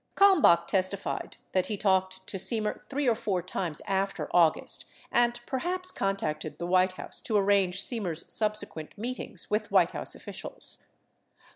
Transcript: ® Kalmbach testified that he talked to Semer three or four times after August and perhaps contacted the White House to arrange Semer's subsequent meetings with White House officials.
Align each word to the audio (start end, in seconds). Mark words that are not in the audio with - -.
® 0.15 0.15
Kalmbach 0.15 0.65
testified 0.65 1.37
that 1.51 1.67
he 1.67 1.77
talked 1.77 2.25
to 2.25 2.37
Semer 2.37 2.81
three 2.81 3.07
or 3.07 3.13
four 3.13 3.43
times 3.43 3.83
after 3.85 4.35
August 4.35 4.85
and 5.11 5.39
perhaps 5.45 5.91
contacted 5.91 6.57
the 6.57 6.65
White 6.65 6.93
House 6.93 7.21
to 7.21 7.37
arrange 7.37 7.79
Semer's 7.79 8.25
subsequent 8.27 8.97
meetings 8.97 9.51
with 9.51 9.69
White 9.69 9.91
House 9.91 10.15
officials. 10.15 10.87